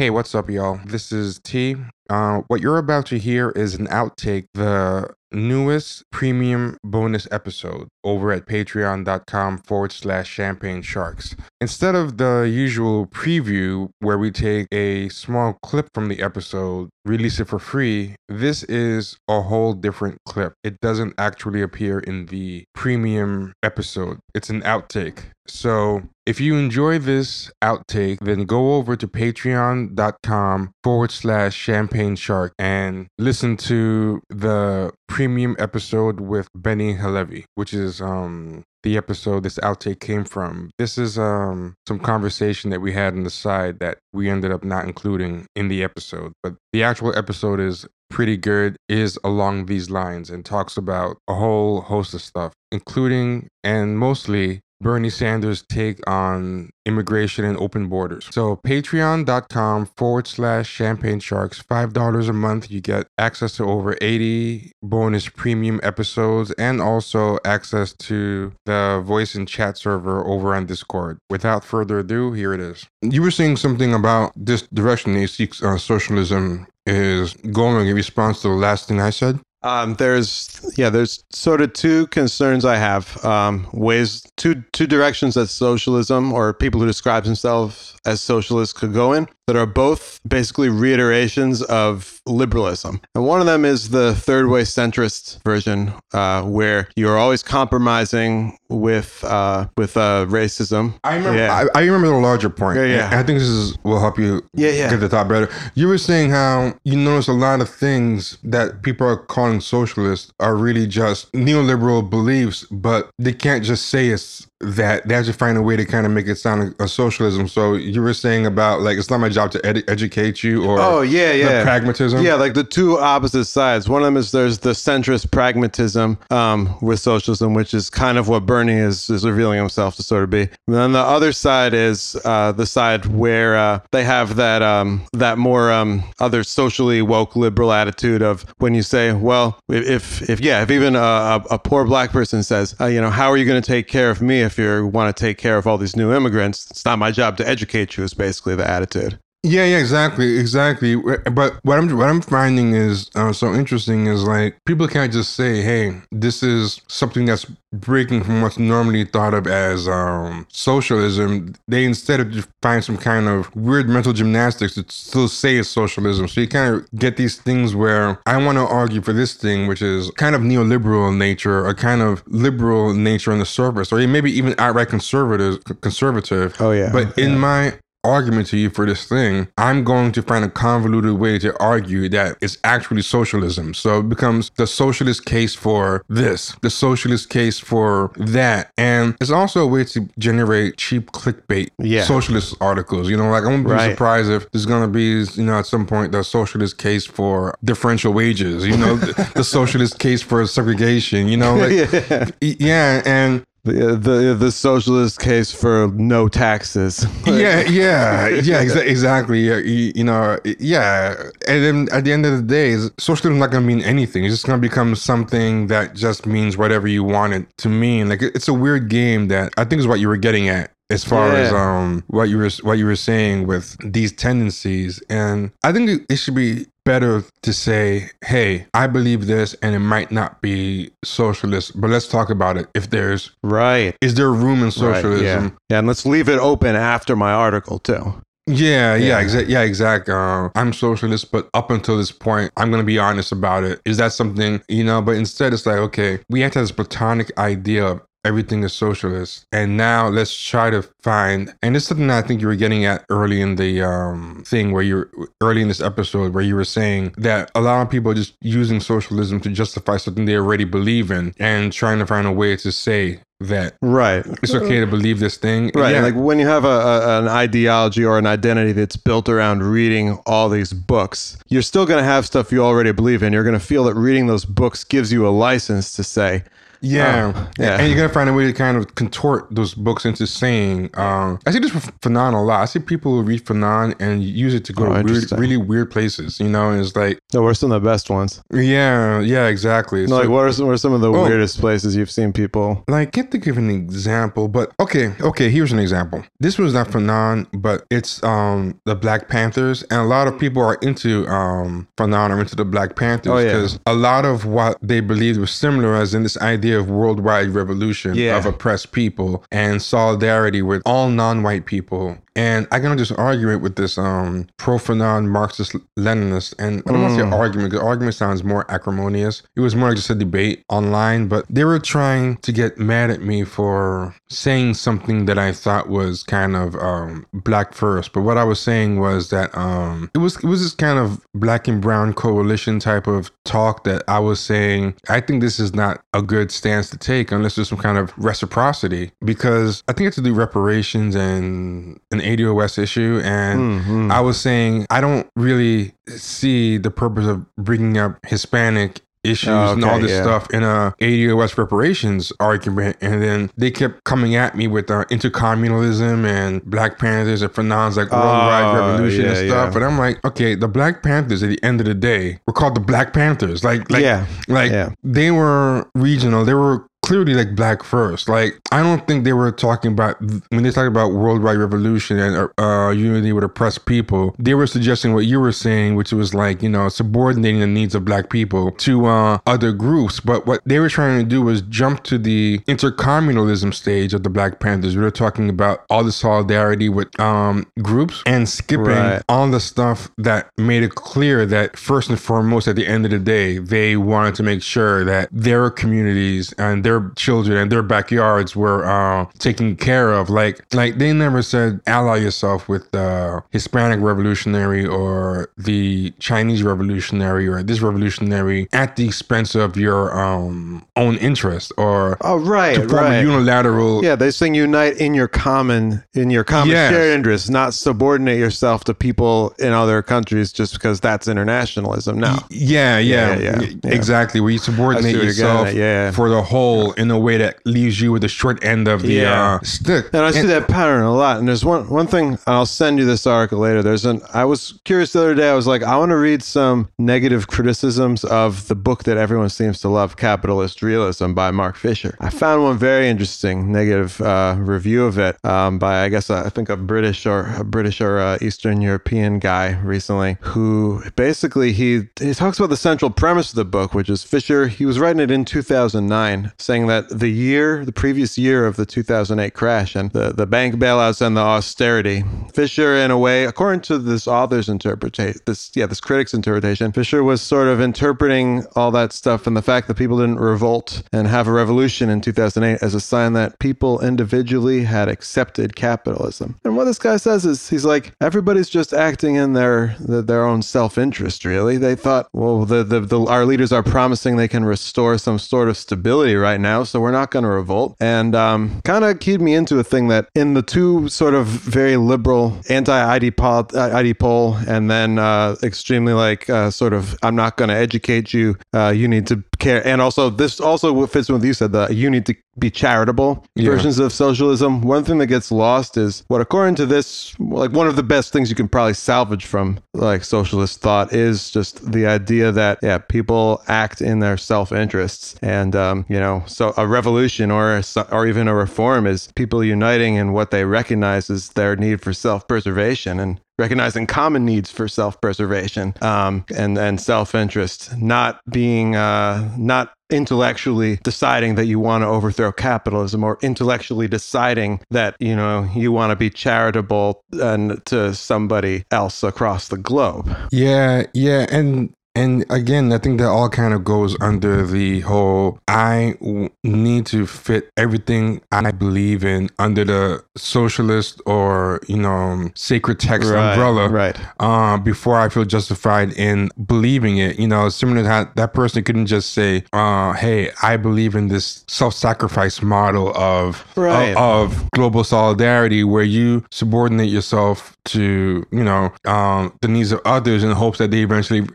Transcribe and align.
Hey, 0.00 0.08
what's 0.08 0.34
up, 0.34 0.48
y'all? 0.48 0.80
This 0.86 1.12
is 1.12 1.38
T. 1.44 1.76
Uh, 2.08 2.40
what 2.46 2.62
you're 2.62 2.78
about 2.78 3.04
to 3.08 3.18
hear 3.18 3.50
is 3.50 3.74
an 3.74 3.86
outtake, 3.88 4.46
the 4.54 5.12
newest 5.30 6.04
premium 6.10 6.78
bonus 6.82 7.28
episode 7.30 7.86
over 8.02 8.32
at 8.32 8.46
patreon.com 8.46 9.58
forward 9.58 9.92
slash 9.92 10.26
champagne 10.26 10.80
sharks. 10.80 11.36
Instead 11.60 11.94
of 11.94 12.16
the 12.16 12.50
usual 12.50 13.08
preview 13.08 13.90
where 13.98 14.16
we 14.16 14.30
take 14.30 14.66
a 14.72 15.10
small 15.10 15.58
clip 15.62 15.90
from 15.92 16.08
the 16.08 16.22
episode, 16.22 16.88
release 17.04 17.38
it 17.38 17.48
for 17.48 17.58
free, 17.58 18.16
this 18.26 18.62
is 18.64 19.18
a 19.28 19.42
whole 19.42 19.74
different 19.74 20.16
clip. 20.24 20.54
It 20.64 20.80
doesn't 20.80 21.12
actually 21.18 21.60
appear 21.60 21.98
in 21.98 22.24
the 22.26 22.64
premium 22.74 23.52
episode, 23.62 24.18
it's 24.34 24.48
an 24.48 24.62
outtake. 24.62 25.24
So 25.50 26.02
if 26.26 26.40
you 26.40 26.56
enjoy 26.56 26.98
this 26.98 27.50
outtake, 27.62 28.18
then 28.20 28.44
go 28.44 28.74
over 28.74 28.96
to 28.96 29.08
patreon.com 29.08 30.72
forward 30.84 31.10
slash 31.10 31.54
champagne 31.54 32.16
shark 32.16 32.52
and 32.58 33.08
listen 33.18 33.56
to 33.58 34.22
the 34.28 34.92
premium 35.08 35.56
episode 35.58 36.20
with 36.20 36.48
Benny 36.54 36.94
Halevi, 36.94 37.44
which 37.56 37.74
is 37.74 38.00
um 38.00 38.62
the 38.82 38.96
episode 38.96 39.42
this 39.42 39.58
outtake 39.58 40.00
came 40.00 40.24
from. 40.24 40.70
This 40.78 40.96
is 40.96 41.18
um 41.18 41.74
some 41.86 41.98
conversation 41.98 42.70
that 42.70 42.80
we 42.80 42.92
had 42.92 43.14
on 43.14 43.24
the 43.24 43.30
side 43.30 43.80
that 43.80 43.98
we 44.12 44.30
ended 44.30 44.52
up 44.52 44.64
not 44.64 44.84
including 44.84 45.46
in 45.56 45.68
the 45.68 45.82
episode. 45.82 46.32
But 46.42 46.54
the 46.72 46.82
actual 46.82 47.16
episode 47.18 47.60
is 47.60 47.86
pretty 48.08 48.36
good 48.36 48.76
is 48.88 49.18
along 49.22 49.66
these 49.66 49.90
lines 49.90 50.30
and 50.30 50.44
talks 50.44 50.76
about 50.76 51.16
a 51.28 51.34
whole 51.34 51.80
host 51.82 52.14
of 52.14 52.22
stuff, 52.22 52.52
including 52.72 53.48
and 53.62 53.98
mostly 53.98 54.60
Bernie 54.80 55.10
Sanders' 55.10 55.62
take 55.68 55.98
on 56.08 56.70
immigration 56.86 57.44
and 57.44 57.56
open 57.58 57.88
borders. 57.88 58.28
So 58.30 58.56
patreon.com 58.66 59.86
forward 59.96 60.26
slash 60.26 60.68
champagne 60.68 61.20
sharks, 61.20 61.62
$5 61.62 62.28
a 62.28 62.32
month. 62.32 62.70
You 62.70 62.80
get 62.80 63.06
access 63.18 63.56
to 63.56 63.64
over 63.64 63.96
80 64.00 64.72
bonus 64.82 65.28
premium 65.28 65.80
episodes 65.82 66.50
and 66.52 66.80
also 66.80 67.38
access 67.44 67.92
to 67.94 68.52
the 68.64 69.02
voice 69.04 69.34
and 69.34 69.46
chat 69.46 69.76
server 69.76 70.26
over 70.26 70.54
on 70.54 70.66
Discord. 70.66 71.18
Without 71.28 71.64
further 71.64 71.98
ado, 71.98 72.32
here 72.32 72.54
it 72.54 72.60
is. 72.60 72.86
You 73.02 73.22
were 73.22 73.30
saying 73.30 73.58
something 73.58 73.92
about 73.92 74.32
this 74.34 74.62
direction 74.72 75.14
they 75.14 75.26
seek 75.26 75.62
uh, 75.62 75.76
socialism 75.76 76.66
is 76.86 77.34
going 77.52 77.86
in 77.86 77.94
response 77.94 78.42
to 78.42 78.48
the 78.48 78.54
last 78.54 78.88
thing 78.88 79.00
I 79.00 79.10
said. 79.10 79.40
Um, 79.62 79.94
there's 79.94 80.60
yeah, 80.76 80.88
there's 80.88 81.22
sort 81.32 81.60
of 81.60 81.72
two 81.74 82.06
concerns 82.08 82.64
I 82.64 82.76
have. 82.76 83.22
Um, 83.24 83.68
ways 83.72 84.26
two 84.36 84.62
two 84.72 84.86
directions 84.86 85.34
that 85.34 85.48
socialism 85.48 86.32
or 86.32 86.54
people 86.54 86.80
who 86.80 86.86
describe 86.86 87.24
themselves 87.24 87.96
as 88.06 88.22
socialists 88.22 88.78
could 88.78 88.94
go 88.94 89.12
in 89.12 89.28
that 89.50 89.58
are 89.58 89.66
both 89.66 90.20
basically 90.28 90.68
reiterations 90.68 91.60
of 91.62 92.20
liberalism. 92.24 93.00
And 93.16 93.26
one 93.26 93.40
of 93.40 93.46
them 93.46 93.64
is 93.64 93.90
the 93.90 94.14
third 94.14 94.46
way 94.46 94.62
centrist 94.62 95.42
version, 95.42 95.92
uh, 96.12 96.42
where 96.42 96.88
you're 96.94 97.18
always 97.18 97.42
compromising 97.42 98.56
with 98.68 99.24
uh, 99.24 99.66
with 99.76 99.96
uh, 99.96 100.26
racism. 100.28 100.94
I 101.02 101.16
remember. 101.16 101.40
Yeah. 101.40 101.66
I, 101.74 101.80
I 101.80 101.84
remember 101.84 102.08
the 102.10 102.14
larger 102.18 102.48
point. 102.48 102.78
Yeah, 102.78 102.84
yeah. 102.84 103.10
I 103.12 103.24
think 103.24 103.40
this 103.40 103.48
is 103.48 103.76
will 103.82 103.98
help 103.98 104.20
you. 104.20 104.40
Yeah, 104.54 104.70
yeah. 104.70 104.90
Get 104.90 105.00
the 105.00 105.08
thought 105.08 105.26
better. 105.26 105.50
You 105.74 105.88
were 105.88 105.98
saying 105.98 106.30
how 106.30 106.74
you 106.84 106.96
notice 106.96 107.26
a 107.26 107.32
lot 107.32 107.60
of 107.60 107.68
things 107.68 108.38
that 108.44 108.82
people 108.82 109.04
are 109.04 109.16
calling 109.16 109.60
socialist 109.60 110.32
are 110.38 110.54
really 110.54 110.86
just 110.86 111.32
neoliberal 111.32 112.08
beliefs, 112.08 112.64
but 112.70 113.10
they 113.18 113.32
can't 113.32 113.64
just 113.64 113.86
say 113.86 114.10
it's 114.10 114.46
that. 114.60 115.06
They 115.08 115.14
have 115.14 115.26
to 115.26 115.32
find 115.32 115.56
a 115.56 115.62
way 115.62 115.76
to 115.76 115.84
kind 115.84 116.06
of 116.06 116.12
make 116.12 116.26
it 116.26 116.36
sound 116.36 116.74
a, 116.78 116.84
a 116.84 116.88
socialism. 116.88 117.48
So 117.48 117.74
you 117.74 118.02
were 118.02 118.14
saying 118.14 118.46
about 118.46 118.80
like 118.82 118.98
it's 118.98 119.10
not 119.10 119.18
my 119.18 119.28
job 119.28 119.50
to 119.52 119.66
ed- 119.66 119.84
educate 119.88 120.42
you 120.42 120.64
or 120.64 120.78
Oh 120.80 121.00
yeah, 121.00 121.32
the 121.32 121.38
yeah. 121.38 121.62
pragmatism. 121.62 122.22
Yeah, 122.22 122.34
like 122.34 122.54
the 122.54 122.64
two 122.64 122.98
opposite 122.98 123.46
sides. 123.46 123.88
One 123.88 124.02
of 124.02 124.06
them 124.06 124.16
is 124.16 124.32
there's 124.32 124.58
the 124.58 124.70
centrist 124.70 125.30
pragmatism 125.30 126.18
um, 126.30 126.76
with 126.82 127.00
socialism, 127.00 127.54
which 127.54 127.74
is 127.74 127.88
kind 127.90 128.18
of 128.18 128.28
what 128.28 128.46
Bernie 128.46 128.74
is, 128.74 129.08
is 129.10 129.24
revealing 129.24 129.58
himself 129.58 129.96
to 129.96 130.02
sort 130.02 130.24
of 130.24 130.30
be. 130.30 130.42
And 130.42 130.76
then 130.76 130.92
the 130.92 130.98
other 130.98 131.32
side 131.32 131.74
is 131.74 132.16
uh, 132.24 132.52
the 132.52 132.66
side 132.66 133.06
where 133.06 133.56
uh, 133.56 133.80
they 133.92 134.04
have 134.04 134.36
that 134.36 134.62
um, 134.62 135.06
that 135.12 135.38
more 135.38 135.72
um, 135.72 136.04
other 136.18 136.44
socially 136.44 137.02
woke 137.02 137.34
liberal 137.36 137.72
attitude 137.72 138.22
of 138.22 138.44
when 138.58 138.74
you 138.74 138.82
say, 138.82 139.12
well, 139.12 139.58
if 139.68 140.28
if 140.28 140.40
yeah, 140.40 140.62
if 140.62 140.70
even 140.70 140.96
a, 140.96 140.98
a, 140.98 141.44
a 141.52 141.58
poor 141.58 141.84
black 141.84 142.10
person 142.10 142.42
says, 142.42 142.74
uh, 142.80 142.86
you 142.86 143.00
know, 143.00 143.10
how 143.10 143.30
are 143.30 143.36
you 143.36 143.44
going 143.46 143.60
to 143.60 143.66
take 143.66 143.88
care 143.88 144.10
of 144.10 144.20
me 144.20 144.42
if 144.50 144.58
you 144.58 144.86
want 144.86 145.14
to 145.14 145.20
take 145.20 145.38
care 145.38 145.56
of 145.56 145.66
all 145.66 145.78
these 145.78 145.96
new 145.96 146.12
immigrants? 146.12 146.70
It's 146.70 146.84
not 146.84 146.98
my 146.98 147.10
job 147.10 147.36
to 147.38 147.48
educate 147.48 147.96
you. 147.96 148.04
Is 148.04 148.14
basically 148.14 148.56
the 148.56 148.68
attitude. 148.68 149.18
Yeah, 149.42 149.64
yeah, 149.64 149.78
exactly, 149.78 150.38
exactly. 150.38 150.96
But 150.96 151.58
what 151.62 151.78
I'm 151.78 151.96
what 151.96 152.10
I'm 152.10 152.20
finding 152.20 152.74
is 152.74 153.10
uh, 153.14 153.32
so 153.32 153.54
interesting 153.54 154.06
is 154.06 154.24
like 154.24 154.58
people 154.66 154.86
can't 154.86 155.10
just 155.10 155.32
say, 155.32 155.62
"Hey, 155.62 155.98
this 156.12 156.42
is 156.42 156.82
something 156.88 157.24
that's 157.24 157.46
breaking 157.72 158.24
from 158.24 158.42
what's 158.42 158.58
normally 158.58 159.06
thought 159.06 159.32
of 159.32 159.46
as 159.46 159.88
um, 159.88 160.46
socialism." 160.50 161.54
They 161.68 161.86
instead 161.86 162.20
of 162.20 162.30
just 162.32 162.50
find 162.60 162.84
some 162.84 162.98
kind 162.98 163.28
of 163.28 163.54
weird 163.56 163.88
mental 163.88 164.12
gymnastics 164.12 164.74
to 164.74 164.84
still 164.88 165.26
say 165.26 165.56
it's 165.56 165.70
socialism. 165.70 166.28
So 166.28 166.42
you 166.42 166.48
kind 166.48 166.74
of 166.74 166.90
get 166.92 167.16
these 167.16 167.40
things 167.40 167.74
where 167.74 168.20
I 168.26 168.36
want 168.44 168.58
to 168.58 168.66
argue 168.66 169.00
for 169.00 169.14
this 169.14 169.32
thing, 169.32 169.66
which 169.66 169.80
is 169.80 170.10
kind 170.18 170.34
of 170.34 170.42
neoliberal 170.42 171.08
in 171.08 171.18
nature, 171.18 171.66
or 171.66 171.72
kind 171.72 172.02
of 172.02 172.22
liberal 172.26 172.90
in 172.90 173.02
nature 173.02 173.32
on 173.32 173.38
the 173.38 173.46
surface, 173.46 173.90
or 173.90 174.06
maybe 174.06 174.30
even 174.30 174.54
outright 174.58 174.90
conservative. 174.90 175.64
Conservative. 175.80 176.56
Oh, 176.60 176.72
yeah. 176.72 176.90
But 176.92 177.18
in 177.18 177.38
my 177.38 177.72
argument 178.04 178.46
to 178.48 178.56
you 178.56 178.70
for 178.70 178.86
this 178.86 179.06
thing, 179.06 179.48
I'm 179.58 179.84
going 179.84 180.12
to 180.12 180.22
find 180.22 180.44
a 180.44 180.48
convoluted 180.48 181.12
way 181.14 181.38
to 181.40 181.56
argue 181.60 182.08
that 182.10 182.36
it's 182.40 182.58
actually 182.64 183.02
socialism. 183.02 183.74
So 183.74 184.00
it 184.00 184.08
becomes 184.08 184.50
the 184.56 184.66
socialist 184.66 185.24
case 185.26 185.54
for 185.54 186.04
this, 186.08 186.56
the 186.62 186.70
socialist 186.70 187.28
case 187.30 187.58
for 187.58 188.10
that. 188.16 188.70
And 188.78 189.16
it's 189.20 189.30
also 189.30 189.62
a 189.62 189.66
way 189.66 189.84
to 189.84 190.08
generate 190.18 190.76
cheap 190.76 191.12
clickbait 191.12 191.68
Yeah. 191.78 192.04
socialist 192.04 192.56
articles. 192.60 193.08
You 193.10 193.16
know, 193.16 193.30
like 193.30 193.44
I 193.44 193.48
won't 193.48 193.64
be 193.64 193.70
Right. 193.72 193.90
surprised 193.90 194.30
if 194.30 194.50
there's 194.50 194.66
going 194.66 194.82
to 194.82 194.88
be, 194.88 195.24
you 195.34 195.44
know, 195.44 195.58
at 195.58 195.66
some 195.66 195.86
point 195.86 196.12
the 196.12 196.24
socialist 196.24 196.78
case 196.78 197.06
for 197.06 197.54
differential 197.64 198.12
wages, 198.12 198.66
you 198.66 198.76
know, 198.76 198.96
the, 198.96 199.32
the 199.34 199.44
socialist 199.44 199.98
case 199.98 200.22
for 200.22 200.46
segregation, 200.46 201.28
you 201.28 201.36
know, 201.36 201.54
like, 201.56 201.72
yeah. 201.92 202.26
yeah. 202.40 203.02
And 203.04 203.44
The, 203.62 203.94
the 203.94 204.34
the 204.38 204.50
socialist 204.50 205.20
case 205.20 205.52
for 205.52 205.88
no 205.88 206.28
taxes. 206.28 207.04
yeah, 207.26 207.60
yeah, 207.68 208.28
yeah, 208.28 208.64
exa- 208.64 208.86
exactly. 208.86 209.40
Yeah, 209.40 209.58
you, 209.58 209.92
you 209.94 210.04
know, 210.04 210.38
yeah. 210.58 211.14
And 211.46 211.62
then 211.62 211.88
at 211.92 212.04
the 212.04 212.12
end 212.12 212.24
of 212.24 212.36
the 212.36 212.42
day, 212.42 212.70
is- 212.70 212.90
socialism 212.98 213.34
is 213.34 213.40
not 213.40 213.50
going 213.50 213.62
to 213.62 213.66
mean 213.66 213.84
anything. 213.84 214.24
It's 214.24 214.32
just 214.34 214.46
going 214.46 214.58
to 214.58 214.66
become 214.66 214.94
something 214.96 215.66
that 215.66 215.94
just 215.94 216.24
means 216.24 216.56
whatever 216.56 216.88
you 216.88 217.04
want 217.04 217.34
it 217.34 217.46
to 217.58 217.68
mean. 217.68 218.08
Like 218.08 218.22
it's 218.22 218.48
a 218.48 218.54
weird 218.54 218.88
game 218.88 219.28
that 219.28 219.52
I 219.58 219.64
think 219.64 219.80
is 219.80 219.86
what 219.86 220.00
you 220.00 220.08
were 220.08 220.16
getting 220.16 220.48
at 220.48 220.70
as 220.88 221.04
far 221.04 221.32
as 221.36 221.52
um 221.52 222.02
what 222.08 222.28
you 222.30 222.38
were 222.38 222.50
what 222.62 222.78
you 222.78 222.86
were 222.86 222.96
saying 222.96 223.46
with 223.46 223.76
these 223.84 224.10
tendencies. 224.10 225.02
And 225.10 225.52
I 225.62 225.72
think 225.72 226.02
it 226.08 226.16
should 226.16 226.34
be 226.34 226.66
better 226.84 227.22
to 227.42 227.52
say, 227.52 228.10
"Hey, 228.24 228.66
I 228.74 228.86
believe 228.86 229.26
this, 229.26 229.54
and 229.62 229.74
it 229.74 229.80
might 229.80 230.10
not 230.10 230.40
be 230.42 230.90
socialist, 231.04 231.80
but 231.80 231.90
let's 231.90 232.08
talk 232.08 232.30
about 232.30 232.56
it. 232.56 232.68
If 232.74 232.90
there's 232.90 233.30
right. 233.42 233.94
is 234.00 234.14
there 234.14 234.30
room 234.32 234.58
in 234.58 234.64
Right, 234.64 234.72
socialism?" 234.72 235.44
yeah. 235.44 235.50
yeah, 235.70 235.78
and 235.78 235.86
let's 235.88 236.06
leave 236.06 236.28
it 236.28 236.38
open 236.38 236.76
after 236.76 237.16
my 237.16 237.32
article 237.32 237.78
too. 237.78 238.14
Yeah, 238.46 238.96
yeah, 238.96 239.06
Yeah. 239.06 239.20
exactly. 239.20 239.52
Yeah, 239.52 239.60
exactly. 239.62 240.12
Uh, 240.14 240.48
I'm 240.56 240.72
socialist, 240.72 241.30
but 241.30 241.48
up 241.54 241.70
until 241.70 241.96
this 241.98 242.10
point, 242.10 242.50
I'm 242.56 242.70
gonna 242.70 242.82
be 242.82 242.98
honest 242.98 243.30
about 243.32 243.62
it. 243.62 243.80
Is 243.84 243.96
that 243.98 244.12
something 244.12 244.60
you 244.68 244.82
know? 244.82 245.00
But 245.02 245.16
instead, 245.16 245.52
it's 245.52 245.66
like, 245.66 245.76
okay, 245.76 246.18
we 246.28 246.40
have 246.40 246.52
to 246.52 246.58
have 246.60 246.64
this 246.68 246.72
platonic 246.74 247.30
idea 247.38 247.84
of 247.86 248.00
everything 248.24 248.62
is 248.62 248.72
socialist, 248.72 249.46
and 249.52 249.76
now 249.76 250.08
let's 250.08 250.36
try 250.36 250.70
to 250.70 250.82
find. 251.02 251.54
And 251.62 251.74
this 251.74 251.84
is 251.84 251.88
something 251.88 252.10
I 252.10 252.22
think 252.22 252.40
you 252.40 252.46
were 252.46 252.56
getting 252.56 252.84
at 252.84 253.04
early 253.08 253.40
in 253.40 253.56
the 253.56 253.82
um, 253.82 254.42
thing 254.46 254.72
where 254.72 254.82
you're 254.82 255.10
early 255.40 255.62
in 255.62 255.68
this 255.68 255.80
episode 255.80 256.34
where 256.34 256.44
you 256.44 256.54
were 256.54 256.64
saying 256.64 257.14
that 257.18 257.50
a 257.54 257.60
lot 257.60 257.82
of 257.82 257.90
people 257.90 258.10
are 258.12 258.14
just 258.14 258.34
using 258.40 258.80
socialism 258.80 259.40
to 259.40 259.50
justify 259.50 259.96
something 259.96 260.24
they 260.24 260.36
already 260.36 260.64
believe 260.64 261.10
in, 261.10 261.34
and 261.38 261.72
trying 261.72 261.98
to 261.98 262.06
find 262.06 262.26
a 262.26 262.32
way 262.32 262.56
to 262.56 262.70
say 262.72 263.20
that 263.42 263.74
Right. 263.80 264.22
it's 264.42 264.54
okay 264.54 264.80
to 264.80 264.86
believe 264.86 265.18
this 265.18 265.38
thing. 265.38 265.70
Right. 265.74 265.94
Yeah. 265.94 266.02
Like 266.02 266.14
when 266.14 266.38
you 266.38 266.46
have 266.46 266.66
a, 266.66 266.68
a, 266.68 267.18
an 267.20 267.28
ideology 267.28 268.04
or 268.04 268.18
an 268.18 268.26
identity 268.26 268.72
that's 268.72 268.96
built 268.96 269.30
around 269.30 269.62
reading 269.62 270.18
all 270.26 270.50
these 270.50 270.74
books, 270.74 271.38
you're 271.48 271.62
still 271.62 271.86
going 271.86 272.00
to 272.00 272.04
have 272.04 272.26
stuff 272.26 272.52
you 272.52 272.62
already 272.62 272.92
believe 272.92 273.22
in. 273.22 273.32
You're 273.32 273.42
going 273.44 273.58
to 273.58 273.64
feel 273.64 273.84
that 273.84 273.94
reading 273.94 274.26
those 274.26 274.44
books 274.44 274.84
gives 274.84 275.10
you 275.10 275.26
a 275.26 275.30
license 275.30 275.96
to 275.96 276.04
say, 276.04 276.44
Yeah. 276.82 277.32
Oh, 277.34 277.50
yeah. 277.58 277.78
And 277.78 277.88
you're 277.88 277.96
gonna 277.96 278.08
find 278.12 278.28
a 278.28 278.32
way 278.32 278.44
to 278.46 278.52
kind 278.52 278.76
of 278.76 278.94
contort 278.94 279.46
those 279.50 279.74
books 279.74 280.04
into 280.04 280.26
saying, 280.26 280.90
um, 280.94 281.38
I 281.46 281.50
see 281.50 281.58
this 281.58 281.74
with 281.74 281.86
Fanon 282.00 282.34
a 282.34 282.38
lot. 282.40 282.62
I 282.62 282.64
see 282.66 282.78
people 282.78 283.12
who 283.12 283.22
read 283.22 283.44
Fanon 283.44 283.94
and 284.00 284.22
use 284.22 284.54
it 284.54 284.64
to 284.66 284.72
go 284.72 284.86
Oh, 284.86 285.02
to 285.02 285.02
weird, 285.02 285.32
really 285.32 285.56
weird 285.56 285.90
places, 285.90 286.40
you 286.40 286.48
know, 286.48 286.70
and 286.70 286.80
it's 286.80 286.96
like, 286.96 287.18
No, 287.34 287.42
what 287.42 287.48
are 287.50 287.54
some 287.54 287.72
of 287.72 287.82
the 287.82 287.88
best 287.88 288.08
ones? 288.10 288.40
yeah, 288.52 289.20
yeah, 289.20 289.46
exactly. 289.46 290.02
No, 290.02 290.06
So- 290.08 290.16
like 290.20 290.28
what 290.28 290.44
are 290.46 290.52
some 290.52 290.66
what 290.66 290.72
are 290.74 290.78
some 290.78 290.92
of 290.92 291.00
the 291.00 291.10
Oh. 291.12 291.22
weirdest 291.24 291.60
places 291.60 291.96
you've 291.96 292.10
seen 292.10 292.32
people? 292.32 292.84
Like, 292.88 293.08
I 293.08 293.10
can't 293.10 293.30
think 293.30 293.46
of 293.46 293.58
an 293.58 293.70
example, 293.70 294.48
but 294.48 294.72
okay, 294.80 295.12
okay, 295.20 295.50
here's 295.50 295.72
an 295.72 295.78
example. 295.78 296.22
This 296.38 296.58
was 296.58 296.74
not 296.74 296.88
Fanon, 296.88 297.46
but 297.52 297.84
it's 297.90 298.22
um 298.22 298.78
the 298.86 298.94
Black 298.94 299.28
Panthers, 299.28 299.82
and 299.90 300.00
a 300.00 300.04
lot 300.04 300.28
of 300.28 300.38
people 300.38 300.62
are 300.62 300.74
into 300.82 301.26
um 301.28 301.88
Fanon 301.98 302.30
or 302.30 302.40
into 302.40 302.56
the 302.56 302.64
Black 302.64 302.96
Panthers 302.96 303.32
Oh, 303.32 303.38
yeah. 303.38 303.44
because 303.46 303.78
a 303.86 303.94
lot 303.94 304.24
of 304.24 304.44
what 304.46 304.78
they 304.82 305.00
believed 305.00 305.38
was 305.38 305.50
similar 305.50 305.94
as 305.94 306.14
in 306.14 306.22
this 306.22 306.38
idea 306.40 306.69
of 306.72 306.88
worldwide 306.90 307.50
revolution 307.50 308.14
Yeah. 308.14 308.36
of 308.38 308.46
oppressed 308.46 308.92
people 308.92 309.44
and 309.50 309.80
solidarity 309.82 310.62
with 310.62 310.82
all 310.86 311.08
non-white 311.10 311.66
people. 311.66 312.18
And 312.36 312.66
I 312.70 312.78
can 312.80 312.96
just 312.96 313.12
argue 313.18 313.50
it 313.50 313.56
with 313.60 313.76
this 313.76 313.98
um 313.98 314.46
pro 314.56 314.76
Fanon 314.76 315.26
Marxist 315.28 315.74
Leninist, 315.98 316.54
and 316.58 316.82
I 316.86 316.92
don't 316.92 317.02
want 317.02 317.14
to 317.14 317.20
say 317.20 317.26
Mm. 317.26 317.32
argument 317.32 317.70
because 317.70 317.84
argument 317.84 318.14
sounds 318.14 318.44
more 318.44 318.70
acrimonious. 318.70 319.42
It 319.56 319.60
was 319.60 319.74
more 319.76 319.88
like 319.88 319.96
just 319.96 320.10
a 320.10 320.14
debate 320.14 320.64
online, 320.68 321.26
but 321.28 321.44
they 321.50 321.64
were 321.64 321.78
trying 321.78 322.36
to 322.38 322.52
get 322.52 322.78
mad 322.78 323.10
at 323.10 323.20
me 323.22 323.44
for 323.44 324.14
saying 324.28 324.74
something 324.74 325.26
that 325.26 325.38
I 325.38 325.52
thought 325.52 325.88
was 325.88 326.22
kind 326.22 326.56
of 326.56 326.74
um, 326.76 327.26
black 327.32 327.74
first. 327.74 328.12
But 328.12 328.22
what 328.22 328.38
I 328.38 328.44
was 328.44 328.60
saying 328.60 329.00
was 329.00 329.30
that 329.30 329.56
um, 329.56 330.10
it 330.14 330.18
was 330.18 330.36
it 330.36 330.44
was 330.44 330.62
this 330.62 330.74
kind 330.74 330.98
of 330.98 331.24
black 331.34 331.66
and 331.68 331.80
brown 331.80 332.14
coalition 332.14 332.78
type 332.80 333.06
of 333.06 333.30
talk 333.44 333.84
that 333.84 334.02
I 334.08 334.18
was 334.20 334.40
saying. 334.40 334.94
I 335.08 335.20
think 335.20 335.40
this 335.42 335.58
is 335.60 335.74
not 335.74 336.00
a 336.14 336.22
good 336.22 336.50
stance 336.50 336.90
to 336.90 336.96
take 336.96 337.32
unless 337.32 337.56
there's 337.56 337.68
some 337.68 337.78
kind 337.78 337.98
of 337.98 338.12
reciprocity 338.16 339.12
because 339.24 339.82
I 339.88 339.92
think 339.92 340.06
it's 340.08 340.16
to 340.16 340.22
do 340.22 340.34
reparations 340.34 341.14
and 341.14 342.00
ADOS 342.36 342.78
issue 342.78 343.20
and. 343.24 343.80
Mhm. 343.82 344.10
I 344.10 344.20
was 344.20 344.40
saying 344.40 344.86
I 344.90 345.00
don't 345.00 345.26
really 345.36 345.92
see 346.08 346.76
the 346.78 346.90
purpose 346.90 347.26
of 347.26 347.44
bringing 347.56 347.96
up 347.98 348.18
Hispanic 348.26 349.00
issues 349.22 349.50
Oh, 349.50 349.72
and 349.74 349.84
all 349.84 350.00
this 350.00 350.10
yeah. 350.12 350.22
stuff 350.22 350.48
in 350.50 350.62
a 350.62 350.94
ADOS 351.00 351.58
reparations 351.58 352.32
argument, 352.40 352.96
and 353.02 353.22
then 353.22 353.50
they 353.56 353.70
kept 353.70 354.02
coming 354.04 354.34
at 354.34 354.56
me 354.56 354.66
with 354.66 354.90
uh, 354.90 355.04
intercommunalism 355.10 356.24
and 356.26 356.64
Black 356.64 356.98
Panthers 356.98 357.42
and 357.42 357.52
Fanon's 357.52 357.96
like 357.96 358.10
worldwide 358.10 358.64
Oh, 358.64 358.90
revolution 358.92 359.26
and 359.26 359.36
stuff. 359.36 359.70
yeah. 359.72 359.76
And 359.76 359.84
I'm 359.84 359.98
like, 359.98 360.24
okay, 360.24 360.54
the 360.54 360.68
Black 360.68 361.02
Panthers 361.02 361.42
at 361.42 361.50
the 361.50 361.62
end 361.62 361.80
of 361.80 361.86
the 361.86 361.94
day 361.94 362.40
were 362.46 362.52
called 362.52 362.74
the 362.74 362.80
Black 362.80 363.12
Panthers. 363.12 363.62
Like, 363.62 363.90
like, 363.90 364.02
yeah. 364.02 364.26
like 364.48 364.70
Yeah. 364.70 364.90
they 365.04 365.30
were 365.30 365.86
regional. 365.94 366.44
They 366.44 366.54
were 366.54 366.86
clearly 367.10 367.34
like 367.34 367.56
black 367.56 367.82
first. 367.82 368.28
Like 368.28 368.60
I 368.70 368.84
don't 368.84 369.04
think 369.08 369.24
they 369.24 369.32
were 369.32 369.50
talking 369.50 369.90
about 369.90 370.20
when 370.50 370.62
they 370.62 370.70
talked 370.70 370.86
about 370.86 371.12
worldwide 371.12 371.56
revolution 371.56 372.20
and 372.20 372.48
uh, 372.56 372.90
unity 372.90 373.32
with 373.32 373.42
oppressed 373.42 373.84
people. 373.84 374.36
They 374.38 374.54
were 374.54 374.68
suggesting 374.68 375.12
what 375.12 375.26
you 375.26 375.40
were 375.40 375.50
saying, 375.50 375.96
which 375.96 376.12
was 376.12 376.34
like 376.34 376.62
you 376.62 376.68
know 376.68 376.88
subordinating 376.88 377.58
the 377.58 377.66
needs 377.66 377.96
of 377.96 378.04
black 378.04 378.30
people 378.30 378.70
to 378.86 379.06
uh, 379.06 379.38
other 379.44 379.72
groups. 379.72 380.20
But 380.20 380.46
what 380.46 380.60
they 380.64 380.78
were 380.78 380.88
trying 380.88 381.18
to 381.18 381.26
do 381.28 381.42
was 381.42 381.62
jump 381.62 382.04
to 382.04 382.16
the 382.16 382.60
intercommunalism 382.68 383.74
stage 383.74 384.14
of 384.14 384.22
the 384.22 384.30
Black 384.30 384.60
Panthers. 384.60 384.94
We 384.96 385.02
were 385.02 385.10
talking 385.10 385.48
about 385.48 385.84
all 385.90 386.04
the 386.04 386.12
solidarity 386.12 386.88
with 386.88 387.18
um, 387.18 387.66
groups 387.82 388.22
and 388.24 388.48
skipping 388.48 388.86
Right. 388.86 389.22
all 389.28 389.48
the 389.50 389.60
stuff 389.60 390.08
that 390.18 390.50
made 390.56 390.84
it 390.84 390.94
clear 390.94 391.44
that 391.46 391.76
first 391.76 392.08
and 392.08 392.20
foremost, 392.20 392.68
at 392.68 392.76
the 392.76 392.86
end 392.86 393.04
of 393.04 393.10
the 393.10 393.18
day, 393.18 393.58
they 393.58 393.96
wanted 393.96 394.36
to 394.36 394.42
make 394.44 394.62
sure 394.62 395.04
that 395.04 395.28
their 395.32 395.70
communities 395.70 396.52
and 396.58 396.84
their 396.84 396.99
children 397.16 397.56
and 397.58 397.70
their 397.72 397.82
backyards 397.82 398.54
were 398.54 398.84
uh, 398.84 399.26
taken 399.38 399.76
care 399.76 400.12
of. 400.12 400.30
Like, 400.30 400.60
like 400.74 400.98
they 400.98 401.12
never 401.12 401.42
said 401.42 401.80
ally 401.86 402.16
yourself 402.16 402.68
with 402.68 402.90
the 402.90 403.42
Hispanic 403.50 404.00
revolutionary 404.00 404.86
or 404.86 405.50
the 405.56 406.10
Chinese 406.18 406.62
revolutionary 406.62 407.46
or 407.48 407.62
this 407.62 407.80
revolutionary 407.80 408.68
at 408.72 408.96
the 408.96 409.06
expense 409.06 409.54
of 409.54 409.76
your 409.76 410.16
um, 410.18 410.86
own 410.96 411.16
interest 411.16 411.72
or 411.76 412.16
Oh 412.20 412.38
right, 412.38 412.74
to 412.76 412.88
form 412.88 413.12
a 413.12 413.22
unilateral. 413.22 414.04
Yeah, 414.04 414.16
they 414.16 414.30
sing 414.30 414.54
unite 414.54 414.96
in 414.98 415.14
your 415.14 415.28
common 415.28 416.02
in 416.14 416.30
your 416.30 416.44
common 416.44 416.70
Yes. 416.70 416.92
shared 416.92 417.14
interests, 417.14 417.48
not 417.48 417.74
subordinate 417.74 418.38
yourself 418.38 418.84
to 418.84 418.94
people 418.94 419.54
in 419.58 419.72
other 419.72 420.02
countries 420.02 420.52
just 420.52 420.72
because 420.74 421.00
that's 421.00 421.26
internationalism. 421.28 422.18
No. 422.18 422.38
Yeah, 422.50 422.98
yeah, 422.98 423.34
Yeah, 423.36 423.40
yeah, 423.60 423.60
yeah. 423.84 423.90
exactly. 423.90 424.40
Where 424.40 424.50
you 424.50 424.58
subordinate 424.58 425.12
see 425.12 425.16
what 425.18 425.24
you're 425.24 425.34
getting 425.34 425.46
yourself 425.46 425.74
yeah. 425.74 426.10
for 426.10 426.28
the 426.28 426.42
whole 426.42 426.89
in 426.96 427.10
a 427.10 427.18
way 427.18 427.36
that 427.38 427.56
leaves 427.64 428.00
you 428.00 428.12
with 428.12 428.22
the 428.22 428.28
short 428.28 428.62
end 428.64 428.88
of 428.88 429.02
the 429.02 429.14
Yeah. 429.14 429.54
uh, 429.54 429.58
stick. 429.62 430.06
And 430.12 430.22
I 430.22 430.30
see 430.30 430.40
And- 430.40 430.48
that 430.50 430.68
pattern 430.68 431.02
a 431.02 431.14
lot. 431.14 431.38
And 431.38 431.48
there's 431.48 431.64
one 431.64 431.88
one 431.88 432.06
thing, 432.06 432.28
and 432.30 432.38
I'll 432.46 432.66
send 432.66 432.98
you 432.98 433.04
this 433.04 433.26
article 433.26 433.58
later. 433.58 433.82
There's 433.82 434.04
an 434.06 434.20
I 434.34 434.44
was 434.44 434.74
curious 434.84 435.12
the 435.12 435.20
other 435.20 435.34
day. 435.34 435.50
I 435.50 435.54
was 435.54 435.66
like, 435.66 435.82
I 435.82 435.96
want 435.96 436.10
to 436.10 436.16
read 436.16 436.42
some 436.42 436.88
negative 436.98 437.46
criticisms 437.48 438.24
of 438.24 438.68
the 438.68 438.74
book 438.74 439.04
that 439.04 439.16
everyone 439.16 439.48
seems 439.50 439.80
to 439.80 439.88
love, 439.88 440.16
Capitalist 440.16 440.82
Realism 440.82 441.32
by 441.32 441.50
Mark 441.50 441.76
Fisher. 441.76 442.16
I 442.20 442.30
found 442.30 442.62
one 442.62 442.78
very 442.78 443.08
interesting 443.08 443.70
negative 443.72 444.20
uh, 444.20 444.56
review 444.58 445.04
of 445.04 445.18
it 445.18 445.36
um, 445.44 445.78
by 445.78 446.02
I 446.04 446.08
guess 446.08 446.30
I 446.30 446.48
think 446.48 446.68
a 446.68 446.76
British 446.76 447.26
or 447.26 447.52
a 447.58 447.64
British 447.64 448.00
or 448.00 448.18
uh, 448.18 448.38
Eastern 448.40 448.80
European 448.80 449.38
guy 449.38 449.78
recently 449.82 450.36
who 450.40 451.02
basically 451.16 451.72
he 451.72 452.08
he 452.20 452.34
talks 452.34 452.58
about 452.58 452.70
the 452.70 452.76
central 452.76 453.10
premise 453.10 453.50
of 453.50 453.56
the 453.56 453.64
book, 453.64 453.94
which 453.94 454.08
is 454.10 454.22
Fisher. 454.22 454.68
He 454.68 454.84
was 454.86 454.98
writing 454.98 455.20
it 455.20 455.30
in 455.30 455.44
2009, 455.44 456.52
saying 456.70 456.86
that 456.86 457.08
the 457.08 457.28
year, 457.28 457.84
the 457.84 457.90
previous 457.90 458.38
year 458.38 458.64
of 458.64 458.76
the 458.76 458.86
2008 458.86 459.54
crash 459.54 459.96
and 459.96 460.12
the, 460.12 460.32
the 460.32 460.46
bank 460.46 460.76
bailouts 460.76 461.20
and 461.20 461.36
the 461.36 461.40
austerity, 461.40 462.22
Fisher, 462.54 462.94
in 462.94 463.10
a 463.10 463.18
way, 463.18 463.44
according 463.44 463.80
to 463.80 463.98
this 463.98 464.28
author's 464.28 464.68
interpretation, 464.68 465.40
this 465.46 465.72
yeah, 465.74 465.86
this 465.86 465.98
critic's 465.98 466.32
interpretation, 466.32 466.92
Fisher 466.92 467.24
was 467.24 467.42
sort 467.42 467.66
of 467.66 467.80
interpreting 467.80 468.64
all 468.76 468.92
that 468.92 469.12
stuff 469.12 469.48
and 469.48 469.56
the 469.56 469.62
fact 469.62 469.88
that 469.88 469.96
people 469.96 470.18
didn't 470.18 470.38
revolt 470.38 471.02
and 471.12 471.26
have 471.26 471.48
a 471.48 471.52
revolution 471.52 472.08
in 472.08 472.20
2008 472.20 472.78
as 472.80 472.94
a 472.94 473.00
sign 473.00 473.32
that 473.32 473.58
people 473.58 473.98
individually 473.98 474.84
had 474.84 475.08
accepted 475.08 475.74
capitalism. 475.74 476.54
And 476.64 476.76
what 476.76 476.84
this 476.84 477.00
guy 477.00 477.16
says 477.16 477.44
is, 477.44 477.68
he's 477.68 477.84
like, 477.84 478.12
everybody's 478.20 478.70
just 478.70 478.92
acting 478.92 479.34
in 479.34 479.54
their 479.54 479.96
their, 479.98 480.44
own 480.44 480.62
self 480.62 480.98
interest. 480.98 481.44
Really, 481.44 481.78
they 481.78 481.96
thought, 481.96 482.28
well, 482.32 482.64
the, 482.64 482.84
the 482.84 483.00
the 483.00 483.20
our 483.22 483.44
leaders 483.44 483.72
are 483.72 483.82
promising 483.82 484.36
they 484.36 484.46
can 484.46 484.64
restore 484.64 485.18
some 485.18 485.40
sort 485.40 485.68
of 485.68 485.76
stability 485.76 486.36
right 486.36 486.59
now, 486.60 486.84
so 486.84 487.00
we're 487.00 487.10
not 487.10 487.30
going 487.30 487.44
to 487.44 487.48
revolt. 487.48 487.96
And 488.00 488.34
um, 488.34 488.80
kind 488.82 489.04
of 489.04 489.20
keyed 489.20 489.40
me 489.40 489.54
into 489.54 489.78
a 489.78 489.84
thing 489.84 490.08
that 490.08 490.28
in 490.34 490.54
the 490.54 490.62
two 490.62 491.08
sort 491.08 491.34
of 491.34 491.46
very 491.46 491.96
liberal 491.96 492.56
anti-ID 492.68 493.32
pol- 493.32 493.68
ID 493.76 494.14
pol, 494.14 494.56
and 494.66 494.90
then 494.90 495.18
uh, 495.18 495.56
extremely 495.62 496.12
like 496.12 496.48
uh, 496.50 496.70
sort 496.70 496.92
of 496.92 497.16
I'm 497.22 497.36
not 497.36 497.56
going 497.56 497.68
to 497.68 497.74
educate 497.74 498.32
you. 498.32 498.56
Uh, 498.72 498.92
you 498.94 499.08
need 499.08 499.26
to 499.28 499.42
care, 499.60 499.86
and 499.86 500.00
also 500.00 500.30
this 500.30 500.58
also 500.60 501.06
fits 501.06 501.28
with 501.28 501.40
what 501.40 501.46
you 501.46 501.54
said. 501.54 501.72
that 501.72 501.94
you 501.94 502.10
need 502.10 502.26
to 502.26 502.34
be 502.58 502.70
charitable 502.70 503.44
Yeah. 503.54 503.70
versions 503.70 503.98
of 503.98 504.12
socialism. 504.12 504.80
One 504.82 505.04
thing 505.04 505.18
that 505.18 505.28
gets 505.28 505.52
lost 505.52 505.96
is 505.96 506.24
what, 506.28 506.40
according 506.40 506.74
to 506.76 506.86
this, 506.86 507.32
like 507.38 507.72
one 507.72 507.86
of 507.86 507.96
the 507.96 508.02
best 508.02 508.32
things 508.32 508.50
you 508.50 508.56
can 508.56 508.68
probably 508.68 508.94
salvage 508.94 509.44
from 509.46 509.78
like 509.94 510.24
socialist 510.24 510.80
thought 510.80 511.12
is 511.12 511.50
just 511.50 511.92
the 511.92 512.06
idea 512.06 512.50
that 512.52 512.78
yeah, 512.82 512.98
people 512.98 513.62
act 513.68 514.00
in 514.00 514.18
their 514.18 514.36
self 514.36 514.72
interests, 514.72 515.36
and 515.42 515.76
um, 515.76 516.04
you 516.08 516.18
know, 516.18 516.42
so 516.46 516.74
a 516.76 516.86
revolution 516.86 517.50
or 517.50 517.76
a, 517.76 517.84
or 518.10 518.26
even 518.26 518.48
a 518.48 518.54
reform 518.54 519.06
is 519.06 519.28
people 519.36 519.62
uniting 519.62 520.16
in 520.16 520.32
what 520.32 520.50
they 520.50 520.64
recognize 520.64 521.30
as 521.30 521.50
their 521.50 521.76
need 521.76 522.00
for 522.00 522.12
self 522.12 522.48
preservation 522.48 523.20
and 523.20 523.40
recognizing 523.60 524.06
common 524.06 524.44
needs 524.44 524.70
for 524.70 524.88
self-preservation 524.88 525.94
um, 526.00 526.44
and 526.56 526.76
and 526.78 527.00
self-interest, 527.00 527.96
not 527.98 528.40
being 528.50 528.96
uh, 528.96 529.54
not 529.56 529.92
intellectually 530.10 530.98
deciding 531.04 531.54
that 531.54 531.66
you 531.66 531.78
want 531.78 532.02
to 532.02 532.06
overthrow 532.06 532.50
capitalism 532.50 533.22
or 533.22 533.38
intellectually 533.42 534.08
deciding 534.08 534.80
that 534.90 535.14
you 535.20 535.36
know 535.36 535.68
you 535.74 535.92
want 535.92 536.10
to 536.10 536.16
be 536.16 536.30
charitable 536.30 537.22
and 537.32 537.84
to 537.86 538.14
somebody 538.14 538.84
else 538.90 539.22
across 539.22 539.68
the 539.68 539.78
globe. 539.78 540.34
Yeah, 540.50 541.04
yeah, 541.14 541.46
and 541.50 541.94
and 542.14 542.44
again, 542.50 542.92
I 542.92 542.98
think 542.98 543.20
that 543.20 543.28
all 543.28 543.48
kind 543.48 543.72
of 543.72 543.84
goes 543.84 544.16
under 544.20 544.66
the 544.66 545.00
whole 545.00 545.58
I 545.68 546.16
w- 546.20 546.50
need 546.64 547.06
to 547.06 547.26
fit 547.26 547.70
everything 547.76 548.40
I 548.50 548.72
believe 548.72 549.24
in 549.24 549.48
under 549.58 549.84
the 549.84 550.24
socialist 550.36 551.20
or 551.24 551.80
you 551.86 551.96
know 551.96 552.50
sacred 552.56 552.98
text 552.98 553.28
umbrella, 553.30 553.88
right. 553.88 554.18
uh, 554.40 554.76
before 554.78 555.18
I 555.20 555.28
feel 555.28 555.44
justified 555.44 556.12
in 556.14 556.50
believing 556.66 557.18
it. 557.18 557.38
You 557.38 557.46
know, 557.48 557.68
similar 557.68 558.02
to 558.02 558.08
how 558.08 558.24
that 558.34 558.54
person 558.54 558.82
couldn't 558.82 559.06
just 559.06 559.32
say, 559.32 559.64
uh, 559.72 560.12
"Hey, 560.14 560.50
I 560.62 560.76
believe 560.76 561.14
in 561.14 561.28
this 561.28 561.64
self-sacrifice 561.68 562.60
model 562.62 563.12
of 563.16 563.64
Right. 563.76 564.16
of, 564.16 564.52
of 564.62 564.70
global 564.72 565.04
solidarity, 565.04 565.84
where 565.84 566.02
you 566.02 566.44
subordinate 566.50 567.08
yourself 567.08 567.76
to 567.86 568.44
you 568.50 568.64
know 568.64 568.92
um, 569.06 569.52
the 569.62 569.68
needs 569.68 569.92
of 569.92 570.00
others 570.04 570.42
in 570.42 570.50
hopes 570.50 570.78
that 570.78 570.90
they 570.90 571.02
eventually 571.02 571.46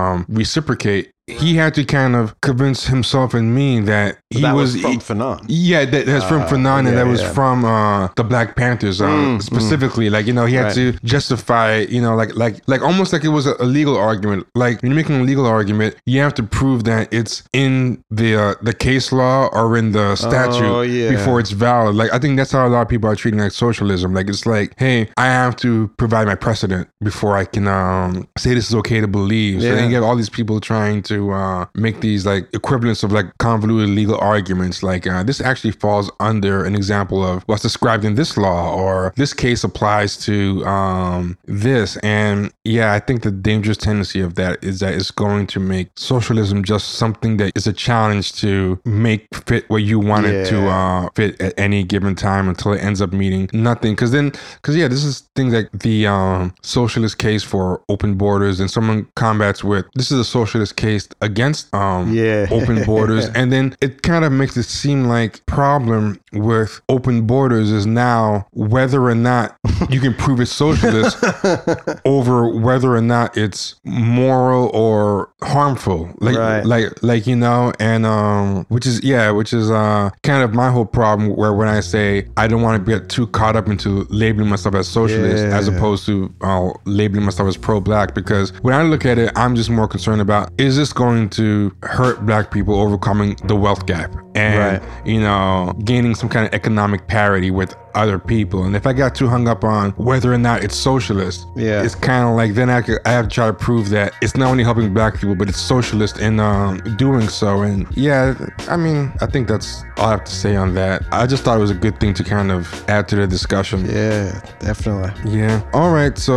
um, 0.00 0.26
reciprocate." 0.28 1.10
He 1.38 1.56
had 1.56 1.74
to 1.74 1.84
kind 1.84 2.14
of 2.16 2.38
convince 2.40 2.86
himself 2.86 3.34
and 3.34 3.54
me 3.54 3.80
that 3.80 4.18
he 4.30 4.40
that 4.42 4.54
was, 4.54 4.74
was, 4.74 4.82
from 4.82 4.98
Fanon. 4.98 5.44
yeah, 5.48 5.84
that, 5.84 6.06
that's 6.06 6.24
from 6.24 6.42
Uh, 6.42 6.46
Fanon, 6.48 6.78
and 6.80 6.88
yeah, 6.88 6.94
that 6.94 7.06
was 7.06 7.20
yeah. 7.20 7.32
from 7.32 7.64
uh, 7.64 8.08
the 8.16 8.24
Black 8.24 8.56
Panthers, 8.56 9.00
uh, 9.00 9.06
Mm, 9.06 9.36
mm. 9.38 9.42
specifically. 9.42 10.08
Like 10.10 10.26
you 10.26 10.32
know, 10.32 10.46
he 10.46 10.54
had 10.54 10.66
Right. 10.66 10.74
to 10.74 10.92
justify, 11.04 11.78
you 11.88 12.00
know, 12.00 12.14
like 12.14 12.34
like 12.36 12.56
like 12.66 12.82
almost 12.82 13.12
like 13.12 13.24
it 13.24 13.28
was 13.28 13.46
a, 13.46 13.54
legal 13.64 13.96
argument. 13.96 14.46
Like 14.54 14.82
when 14.82 14.90
you're 14.92 14.96
making 14.96 15.20
a 15.20 15.22
legal 15.24 15.46
argument, 15.46 15.96
you 16.06 16.20
have 16.20 16.34
to 16.34 16.42
prove 16.42 16.84
that 16.84 17.12
it's 17.12 17.42
in 17.52 18.02
the 18.10 18.36
uh, 18.36 18.54
the 18.62 18.72
case 18.74 19.12
law 19.12 19.48
or 19.52 19.76
in 19.76 19.92
the 19.92 20.16
statute 20.16 20.64
Oh, 20.64 20.82
yeah. 20.82 21.10
before 21.10 21.40
it's 21.40 21.50
valid. 21.50 21.94
Like 21.94 22.12
I 22.12 22.18
think 22.18 22.36
that's 22.36 22.52
how 22.52 22.66
a 22.66 22.68
lot 22.70 22.82
of 22.82 22.88
people 22.88 23.08
are 23.10 23.16
treating 23.16 23.40
like 23.40 23.52
socialism. 23.52 24.14
Like 24.14 24.28
it's 24.28 24.46
like, 24.46 24.74
hey, 24.78 25.08
I 25.16 25.26
have 25.26 25.56
to 25.56 25.88
provide 25.98 26.26
my 26.26 26.34
precedent 26.34 26.88
before 27.02 27.36
I 27.36 27.44
can 27.44 27.66
um, 27.68 28.28
say 28.38 28.54
this 28.54 28.68
is 28.68 28.74
okay 28.76 29.00
to 29.00 29.08
believe. 29.08 29.60
So 29.60 29.66
Yeah. 29.68 29.74
then 29.76 29.90
you 29.90 29.96
have 29.96 30.04
all 30.04 30.16
these 30.16 30.30
people 30.30 30.60
trying 30.60 31.02
to 31.04 31.19
uh, 31.28 31.66
make 31.74 32.00
these 32.00 32.24
like 32.24 32.48
equivalents 32.54 33.02
of 33.02 33.12
like 33.12 33.26
convoluted 33.38 33.90
legal 33.90 34.18
arguments. 34.18 34.82
Like 34.82 35.06
uh, 35.06 35.22
this 35.22 35.40
actually 35.40 35.72
falls 35.72 36.10
under 36.20 36.64
an 36.64 36.74
example 36.74 37.22
of 37.22 37.42
what's 37.46 37.62
described 37.62 38.04
in 38.04 38.14
this 38.14 38.36
law, 38.36 38.74
or 38.74 39.12
this 39.16 39.34
case 39.34 39.62
applies 39.64 40.16
to 40.24 40.64
um, 40.66 41.36
this. 41.44 41.96
And 41.98 42.52
yeah, 42.64 42.92
I 42.94 42.98
think 42.98 43.22
the 43.22 43.30
dangerous 43.30 43.76
tendency 43.76 44.20
of 44.20 44.34
that 44.36 44.62
is 44.62 44.80
that 44.80 44.94
it's 44.94 45.10
going 45.10 45.46
to 45.48 45.60
make 45.60 45.90
socialism 45.96 46.64
just 46.64 46.92
something 46.92 47.36
that 47.38 47.52
is 47.56 47.66
a 47.66 47.72
challenge 47.72 48.32
to 48.34 48.80
make 48.84 49.26
fit 49.34 49.68
what 49.68 49.82
you 49.82 49.98
want 49.98 50.26
it 50.26 50.46
to 50.48 50.68
uh, 50.68 51.08
fit 51.14 51.40
at 51.40 51.58
any 51.58 51.84
given 51.84 52.14
time 52.14 52.48
until 52.48 52.72
it 52.72 52.82
ends 52.82 53.02
up 53.02 53.12
meaning 53.12 53.48
nothing. 53.52 53.92
Because 53.92 54.12
then, 54.12 54.32
because 54.56 54.76
yeah, 54.76 54.88
this 54.88 55.04
is 55.04 55.28
things 55.34 55.52
like 55.52 55.70
the 55.72 56.06
um, 56.06 56.54
socialist 56.62 57.18
case 57.18 57.42
for 57.42 57.82
open 57.88 58.14
borders, 58.14 58.60
and 58.60 58.70
someone 58.70 59.06
combats 59.16 59.64
with 59.64 59.86
this 59.94 60.10
is 60.10 60.18
a 60.18 60.24
socialist 60.24 60.76
case 60.76 61.08
against 61.20 61.72
um, 61.74 62.12
Yeah. 62.12 62.46
open 62.50 62.84
borders, 62.86 63.28
and 63.34 63.52
then 63.52 63.76
it 63.80 64.02
kind 64.02 64.24
of 64.24 64.32
makes 64.32 64.56
it 64.56 64.64
seem 64.64 65.04
like 65.04 65.44
problem 65.46 66.20
with 66.32 66.80
open 66.88 67.26
borders 67.26 67.70
is 67.70 67.86
now 67.86 68.46
whether 68.52 69.02
or 69.04 69.14
not 69.14 69.56
you 69.88 70.00
can 70.00 70.14
prove 70.14 70.40
it's 70.40 70.52
socialist 70.52 71.22
over 72.04 72.48
whether 72.48 72.94
or 72.94 73.00
not 73.00 73.36
it's 73.36 73.74
moral 73.84 74.68
or 74.74 75.30
harmful 75.42 76.08
like 76.20 76.36
Right. 76.36 76.64
like 76.64 77.02
like 77.02 77.26
you 77.26 77.34
know 77.36 77.72
and 77.80 78.06
um 78.06 78.64
which 78.68 78.86
is 78.86 79.02
yeah 79.02 79.30
which 79.30 79.52
is 79.52 79.70
uh 79.70 80.10
kind 80.22 80.42
of 80.44 80.54
my 80.54 80.70
whole 80.70 80.84
problem 80.86 81.34
where 81.36 81.52
when 81.52 81.66
i 81.68 81.80
say 81.80 82.28
i 82.36 82.46
don't 82.46 82.62
want 82.62 82.84
to 82.84 82.90
get 82.98 83.08
too 83.08 83.26
caught 83.28 83.56
up 83.56 83.68
into 83.68 84.06
labeling 84.10 84.48
myself 84.48 84.74
as 84.74 84.86
socialist 84.88 85.42
as 85.44 85.66
opposed 85.68 86.06
to 86.06 86.32
uh, 86.42 86.70
labeling 86.84 87.24
myself 87.24 87.48
as 87.48 87.56
pro-black 87.56 88.14
because 88.14 88.52
when 88.62 88.74
i 88.74 88.82
look 88.82 89.04
at 89.04 89.18
it 89.18 89.32
i'm 89.36 89.56
just 89.56 89.70
more 89.70 89.88
concerned 89.88 90.20
about 90.20 90.50
is 90.58 90.76
this 90.76 90.92
going 91.04 91.28
to 91.40 91.72
hurt 91.82 92.16
black 92.26 92.50
people 92.50 92.74
overcoming 92.84 93.30
the 93.50 93.56
wealth 93.64 93.86
gap 93.86 94.10
and 94.34 94.58
Right. 94.82 95.06
you 95.12 95.20
know 95.26 95.72
gaining 95.90 96.14
some 96.14 96.28
kind 96.28 96.44
of 96.46 96.52
economic 96.60 97.00
parity 97.08 97.50
with 97.50 97.74
other 98.02 98.18
people. 98.34 98.60
And 98.66 98.76
if 98.80 98.84
i 98.86 98.92
got 98.92 99.10
too 99.20 99.26
hung 99.34 99.48
up 99.48 99.62
on 99.64 99.90
whether 100.08 100.30
or 100.32 100.38
not 100.38 100.62
it's 100.64 100.76
socialist 100.76 101.38
Yeah. 101.56 101.82
it's 101.86 101.96
kind 102.10 102.24
of 102.28 102.32
like 102.40 102.50
then 102.58 102.68
I, 102.70 102.80
could, 102.82 102.98
I 103.04 103.10
have 103.18 103.26
to 103.28 103.34
try 103.38 103.46
to 103.48 103.52
prove 103.68 103.88
that 103.96 104.08
it's 104.22 104.36
not 104.36 104.48
only 104.52 104.62
helping 104.62 104.94
black 104.94 105.14
people 105.20 105.34
but 105.40 105.48
it's 105.48 105.58
socialist 105.76 106.14
in 106.26 106.38
um, 106.38 106.78
doing 107.04 107.28
so. 107.28 107.62
And 107.62 107.78
yeah 107.96 108.34
i 108.68 108.76
mean 108.76 109.00
i 109.20 109.26
think 109.32 109.48
that's 109.48 109.82
all 109.96 110.08
i 110.08 110.10
have 110.16 110.24
to 110.24 110.36
say 110.44 110.54
on 110.64 110.74
that. 110.74 110.96
I 111.10 111.26
just 111.26 111.42
thought 111.42 111.56
it 111.60 111.64
was 111.68 111.74
a 111.78 111.80
good 111.86 111.98
thing 112.00 112.12
to 112.20 112.22
kind 112.36 112.50
of 112.56 112.62
add 112.88 113.08
to 113.10 113.16
the 113.16 113.26
discussion. 113.26 113.78
Yeah, 113.86 114.24
definitely. 114.60 115.12
yeah. 115.38 115.62
All 115.72 115.92
right. 116.00 116.14
So 116.28 116.36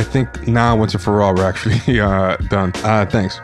i 0.00 0.02
think 0.12 0.26
now 0.46 0.76
once 0.82 0.92
and 0.94 1.02
for 1.02 1.14
all 1.22 1.34
we're 1.34 1.48
actually 1.52 1.80
uh, 2.10 2.36
done. 2.56 2.70
Uh, 2.84 3.04
thanks 3.16 3.40